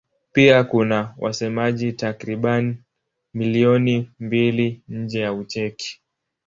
Pia 0.33 0.63
kuna 0.63 1.15
wasemaji 1.17 1.93
takriban 1.93 2.75
milioni 3.33 4.11
mbili 4.19 4.81
nje 4.89 5.19
ya 5.19 5.33
Ucheki. 5.33 6.01